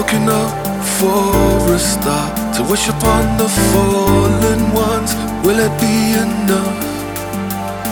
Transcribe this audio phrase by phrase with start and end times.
[0.00, 0.52] Looking up
[0.98, 5.12] for a star to wish upon the fallen ones.
[5.44, 6.80] Will it be enough?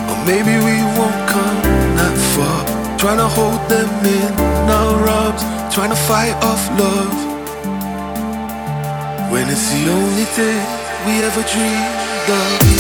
[0.09, 1.61] Or maybe we won't come
[2.00, 2.61] that far.
[2.97, 4.33] Trying to hold them in
[4.81, 5.42] our arms,
[5.75, 7.17] trying to fight off love.
[9.31, 10.61] When it's the only thing
[11.05, 12.78] we ever dreamed of.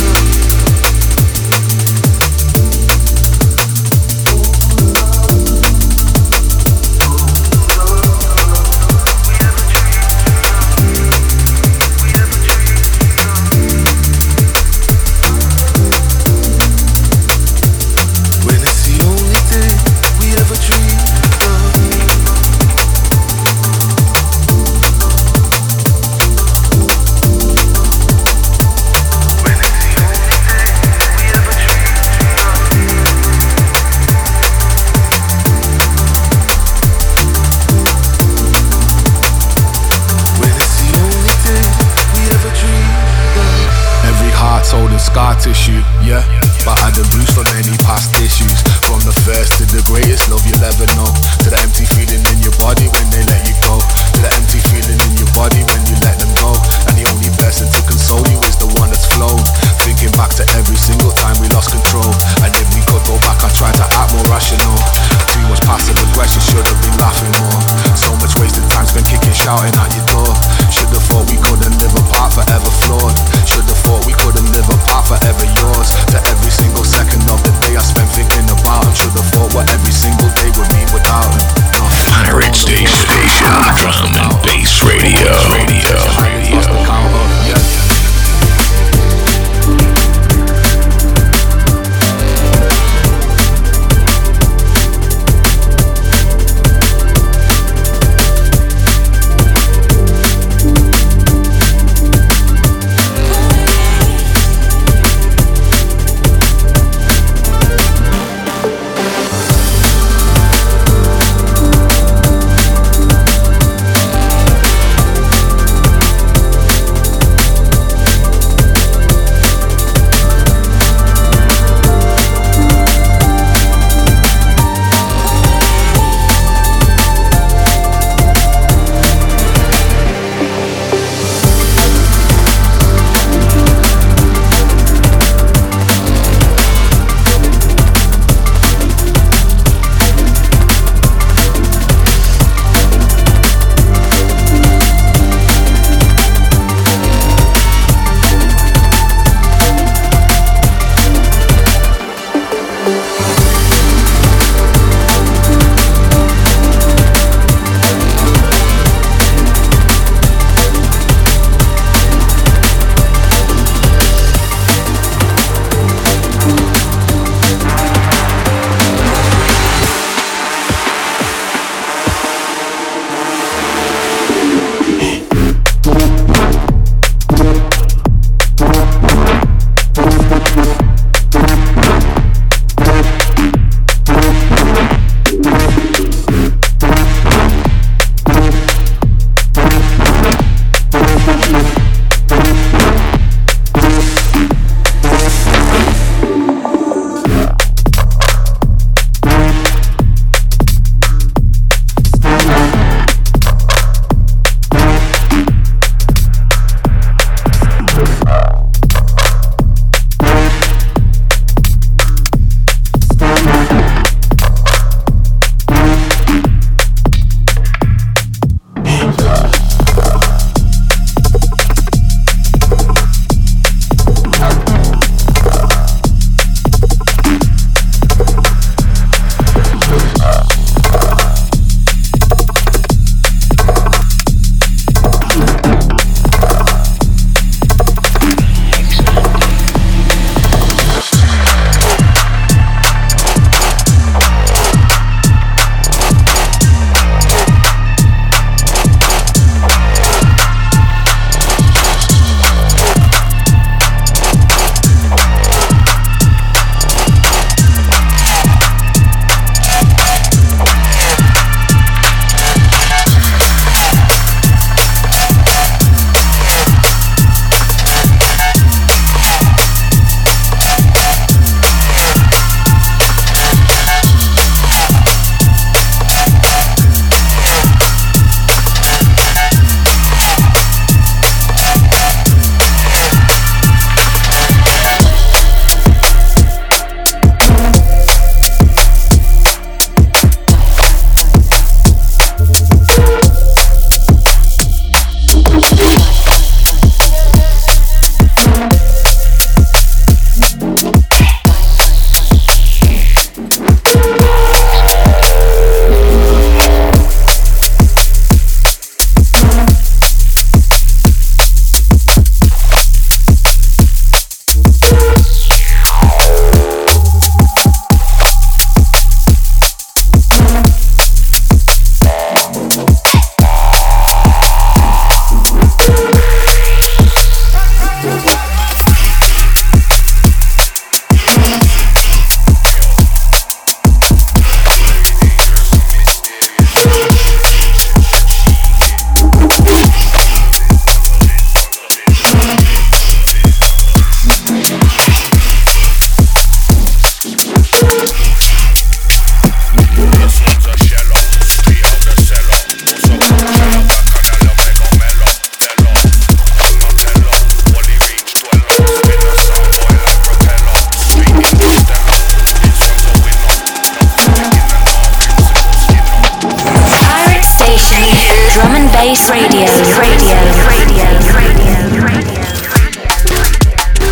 [369.08, 369.64] Space Radio.
[370.00, 370.36] Radio.
[370.68, 371.08] Radio.
[371.32, 372.04] Radio.
[372.04, 372.42] Radio.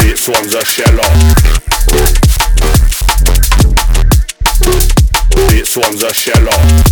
[0.01, 1.35] This one's a shell off.
[5.51, 6.83] This one's a shell off.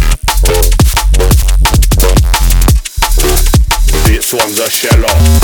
[4.05, 5.44] This one's a shell off.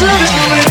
[0.00, 0.61] Let's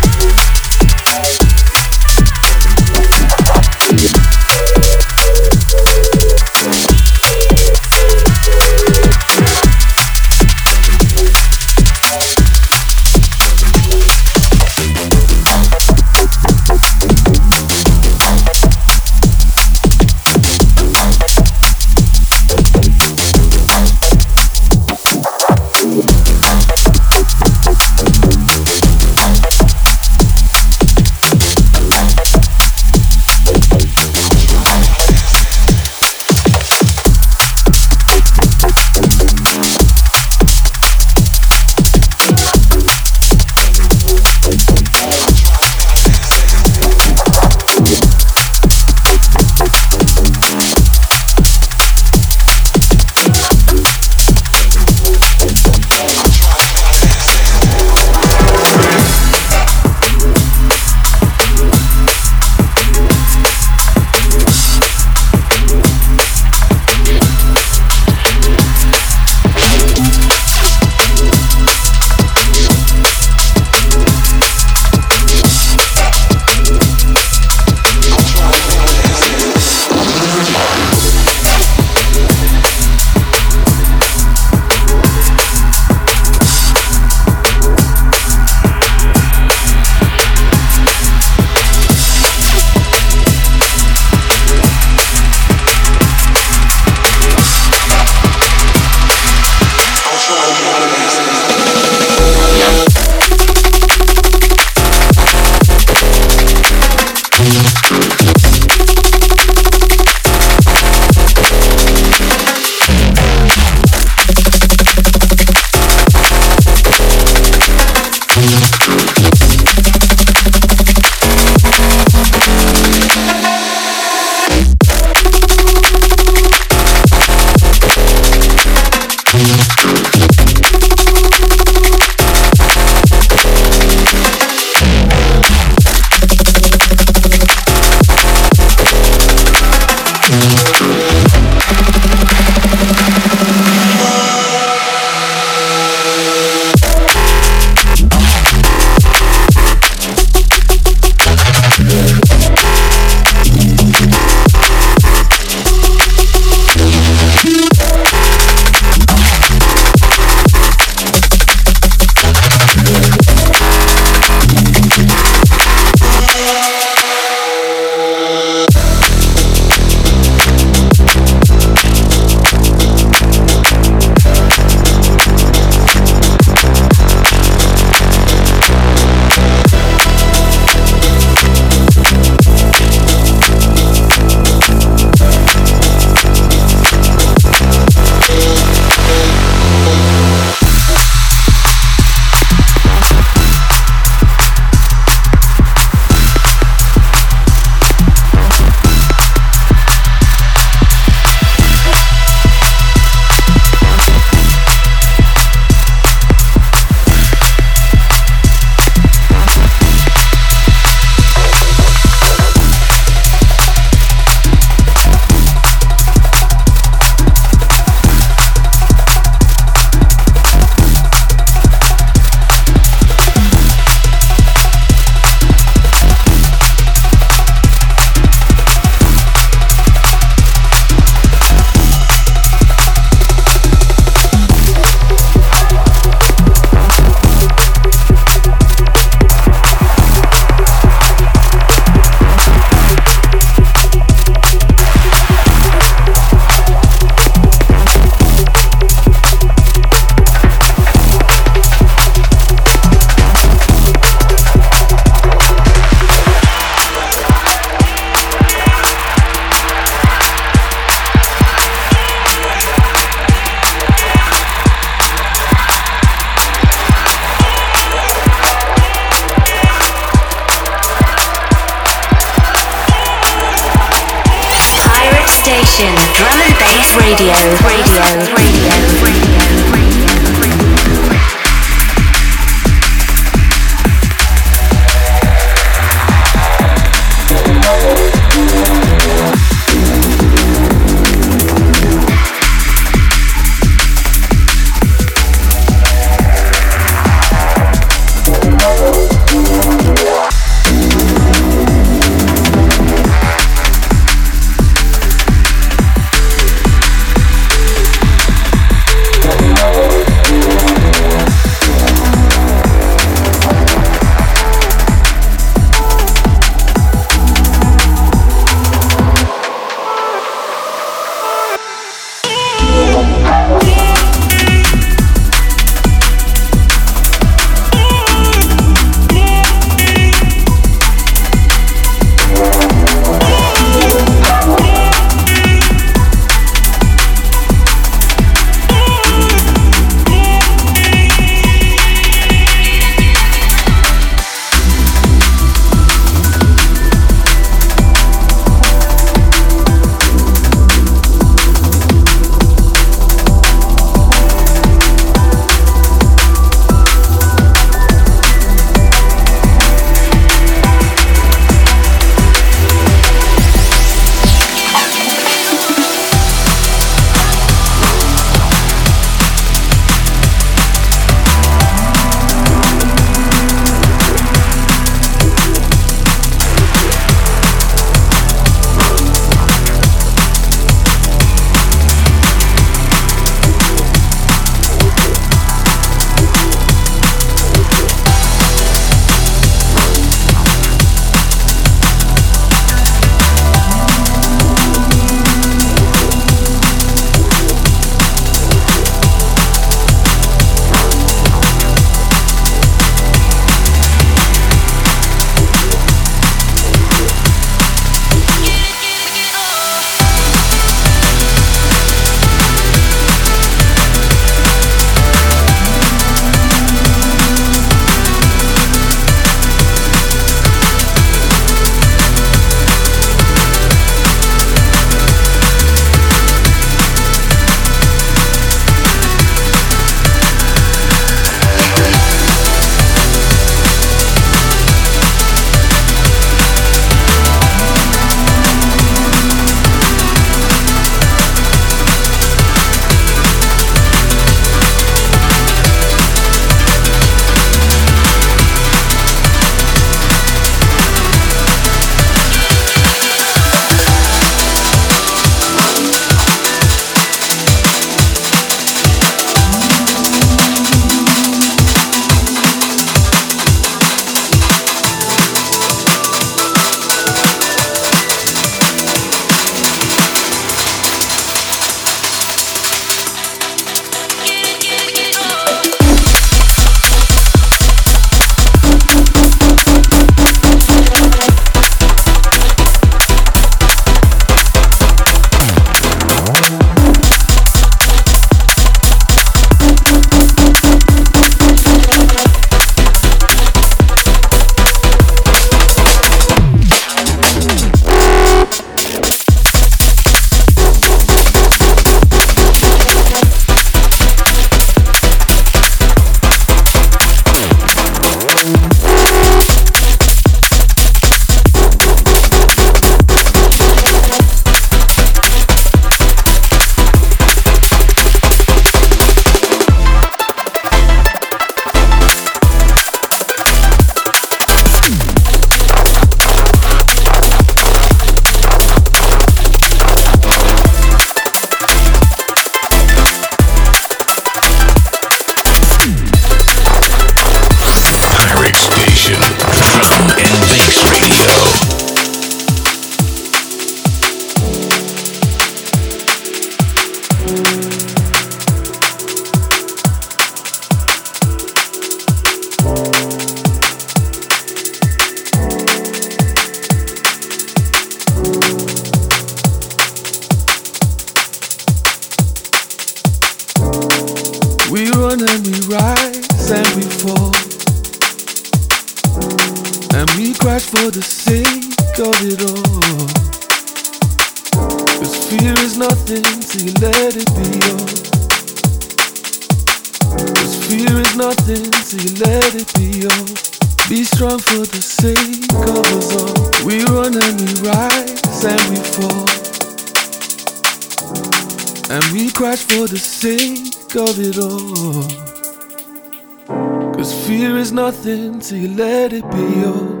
[598.50, 600.00] nothing you let it be yours.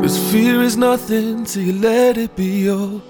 [0.00, 3.00] Cause fear is nothing till you let it be yours.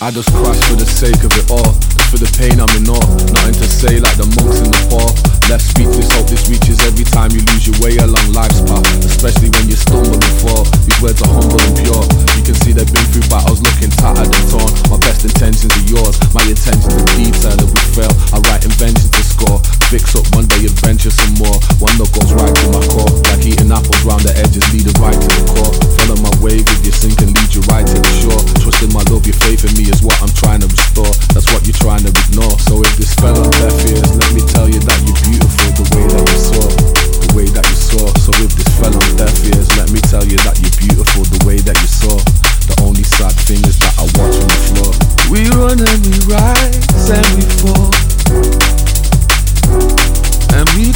[0.00, 1.74] I just crash for the sake of it all.
[1.96, 3.02] Just for the pain I'm in awe.
[3.34, 5.10] Nothing to say like the monks in the bar.
[5.50, 8.86] Left speechless, hope this reaches every time you lose your way along life's path.
[9.02, 10.62] Especially when you stumble and fall.
[10.86, 12.04] These words are humble and pure.
[12.38, 14.70] You can see they've been through battles looking tattered and torn.
[14.86, 16.14] My best intentions are yours.
[16.30, 17.58] My intentions are detail.
[17.58, 19.58] If we fail, I write inventions to score.
[19.94, 21.54] Fix up one day, adventure some more.
[21.78, 23.14] One that goes right to my core.
[23.30, 25.70] Like eating apples round the edges, Lead leading right to the core.
[26.02, 28.42] Follow my wave if you sink and lead you right to the shore.
[28.58, 31.14] Trusting my love, your faith in me is what I'm trying to restore.
[31.30, 32.58] That's what you're trying to ignore.
[32.58, 35.86] So if this fell on deaf ears, let me tell you that you're beautiful the
[35.94, 36.66] way that you saw.
[37.14, 38.06] The way that you saw.
[38.18, 41.38] So if this fell on deaf ears, let me tell you that you're beautiful the
[41.46, 42.18] way that you saw.
[42.66, 44.90] The only sad thing is that I watch on the floor.
[45.30, 48.03] We run and we rise and we fall.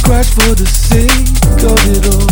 [0.09, 2.25] Crash for the sake of it all.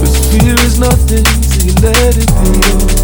[0.00, 2.94] Cause fear is nothing till you let it be yours.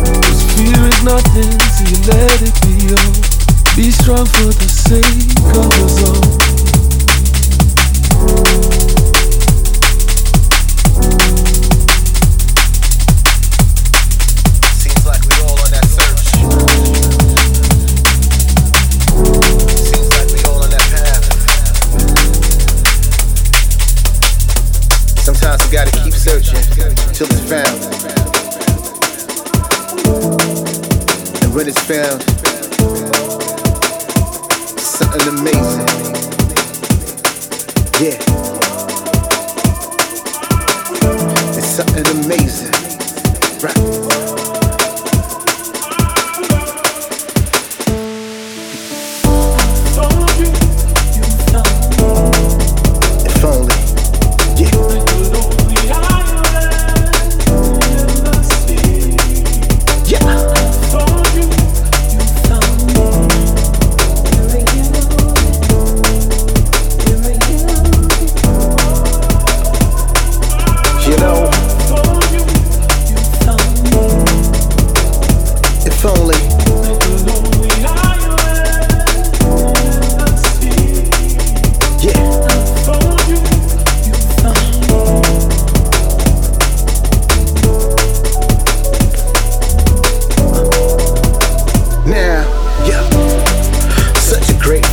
[0.00, 3.20] Cause fear is nothing till you let it be yours.
[3.76, 6.42] Be strong for the sake of us all.
[27.22, 27.82] Till it's found.
[31.42, 32.22] And when it's found,
[34.72, 35.86] it's something amazing.
[38.00, 38.18] Yeah.
[41.56, 42.71] It's something amazing.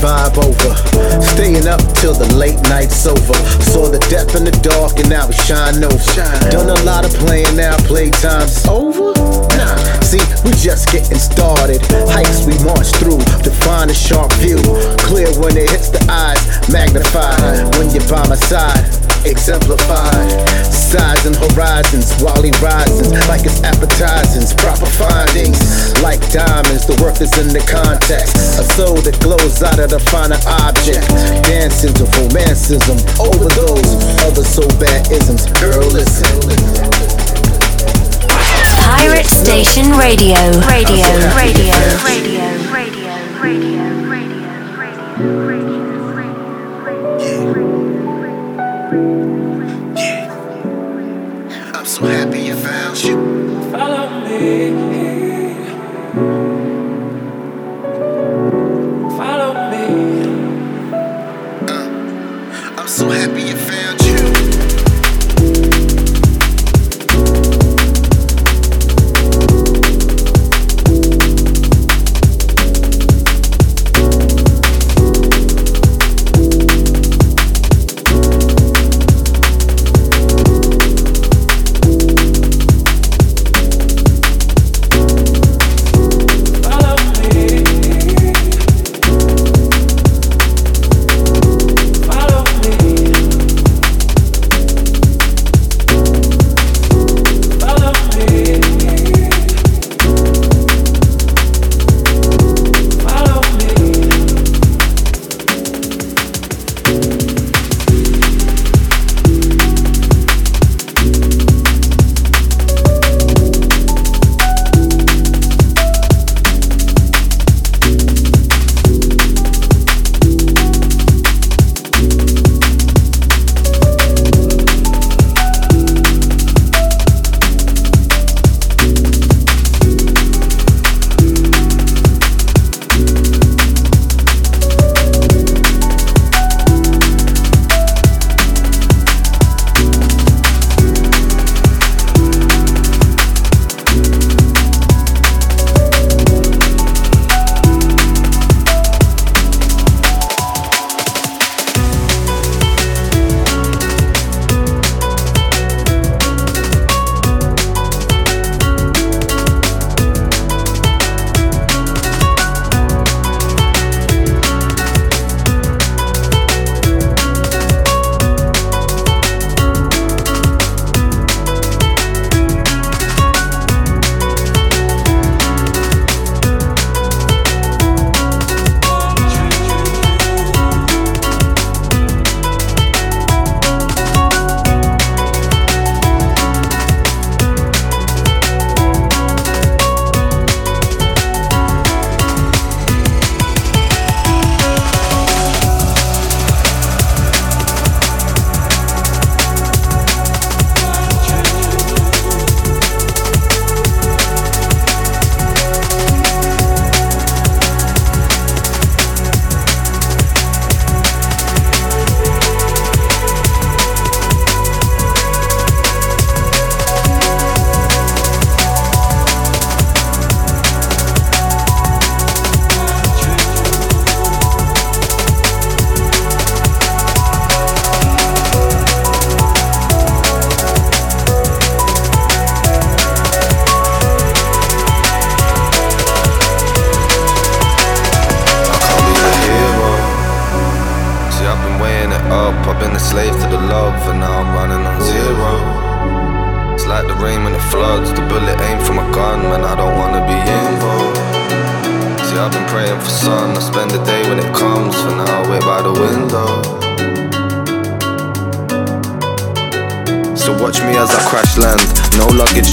[0.09, 0.73] Vibe over.
[1.21, 3.37] Staying up till the late night's over.
[3.69, 5.79] Saw the depth in the dark and now we shine.
[6.49, 9.13] Done a lot of playing now, playtime's over.
[9.57, 11.81] Nah, see, we just getting started.
[12.09, 14.57] Hikes we march through to find a sharp view.
[15.05, 19.08] Clear when it hits the eyes, magnified when you're by my side.
[19.25, 20.31] Exemplified,
[20.71, 24.41] size and horizons while he rises like it's appetizing.
[24.57, 25.59] Proper findings,
[26.01, 28.35] like diamonds, the worth is in the context.
[28.59, 31.05] A soul that glows out of the finer object.
[31.45, 35.45] Dancing to romanticism, overdose, other so bad isms.
[35.59, 36.25] Girl, listen.
[38.99, 40.39] Pirate Station Radio.
[40.65, 41.05] Radio.
[41.35, 41.75] Radio.
[41.75, 41.75] Radio.
[42.03, 42.71] Radio.
[42.71, 43.41] Radio.
[43.41, 43.88] Radio.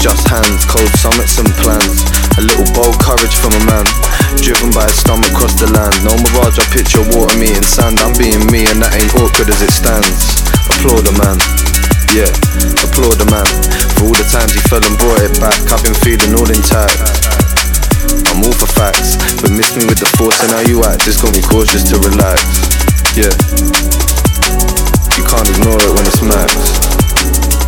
[0.07, 0.63] Just hands.
[0.63, 2.07] Cold summits and plans.
[2.39, 3.83] A little bold courage from a man.
[4.39, 5.91] Driven by his stomach across the land.
[6.07, 7.99] No mirage, I picture water meeting sand.
[7.99, 10.39] I'm being me, and that ain't awkward as it stands.
[10.71, 11.35] Applaud the man.
[12.15, 12.31] Yeah,
[12.87, 13.47] applaud the man.
[13.99, 15.59] For all the times he fell and brought it back.
[15.75, 17.03] I've been feeling all intact.
[18.31, 21.03] I'm all for facts, but miss me with the force and how you act.
[21.03, 22.39] Just got me cautious to relax.
[23.11, 23.33] Yeah,
[25.19, 27.66] you can't ignore it when it's max.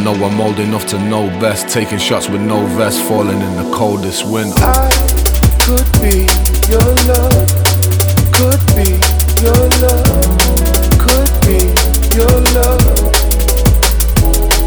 [0.00, 1.68] I know I'm old enough to know best.
[1.68, 4.54] Taking shots with no vest, falling in the coldest winter.
[4.64, 4.88] I
[5.60, 6.24] could be
[6.72, 7.44] your love,
[8.32, 8.96] could be
[9.44, 10.40] your love,
[10.96, 11.68] could be
[12.16, 12.80] your love.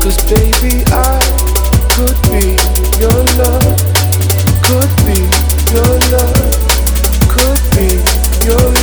[0.03, 1.17] Cause baby, I
[1.97, 2.53] could be
[3.01, 3.73] your love,
[4.61, 5.17] could be
[5.73, 6.53] your love,
[7.33, 7.89] could be
[8.45, 8.82] your love.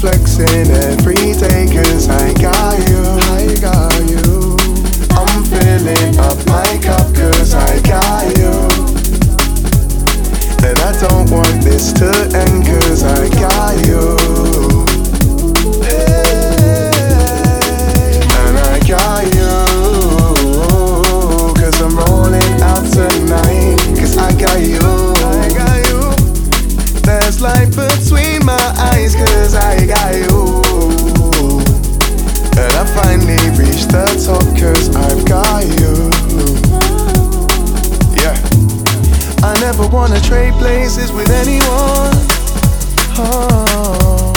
[0.00, 3.02] Free day cause I got you.
[3.34, 4.56] I got you.
[5.10, 8.52] I'm filling up my cup cause I got you.
[10.66, 14.27] And I don't want this to end cause I got you.
[34.06, 35.94] The top cause I've got you.
[38.14, 38.36] Yeah.
[39.42, 42.14] I never wanna trade places with anyone.
[43.20, 44.32] Oh,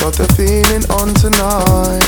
[0.00, 2.02] got the feeling on tonight.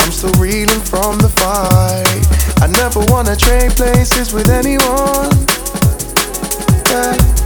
[0.00, 2.26] I'm still reeling from the fight.
[2.62, 5.30] I never wanna trade places with anyone.
[6.90, 7.39] Yeah.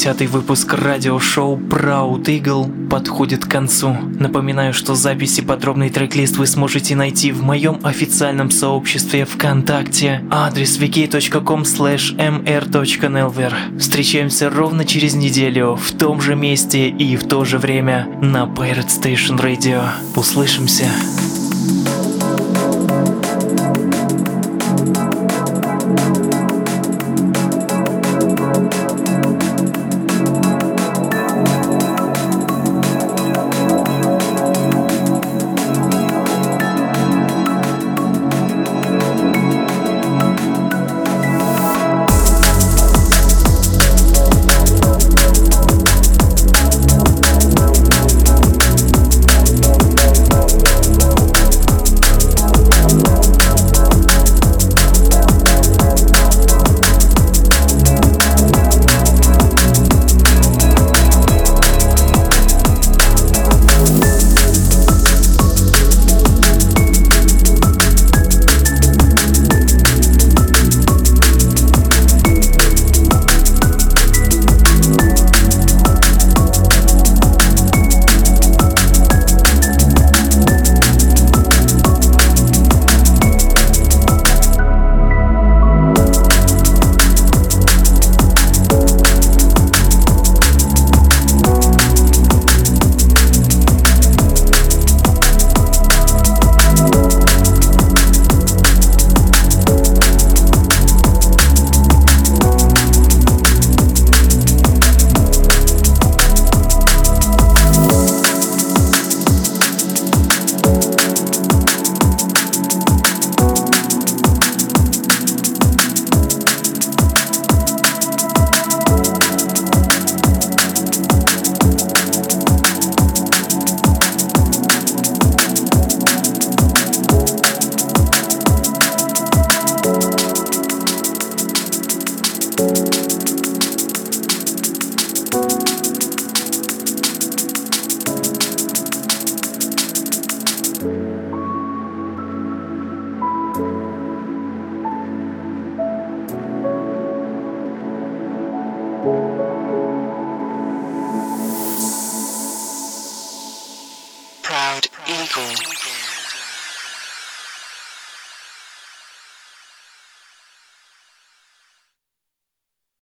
[0.00, 3.94] 360 выпуск радиошоу Proud Eagle подходит к концу.
[4.18, 10.24] Напоминаю, что записи подробный трек-лист вы сможете найти в моем официальном сообществе ВКонтакте.
[10.30, 13.52] Адрес wiki.com mr.nelver.
[13.78, 18.88] Встречаемся ровно через неделю в том же месте и в то же время на Pirate
[18.88, 19.82] Station Radio.
[20.16, 20.86] Услышимся.